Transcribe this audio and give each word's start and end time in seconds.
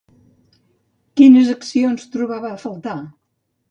Quines 1.21 1.53
accions 1.59 2.11
trobava 2.19 2.53
a 2.57 2.61
faltar? 2.67 3.01